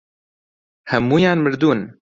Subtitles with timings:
[0.91, 1.79] هەموویان مردوون.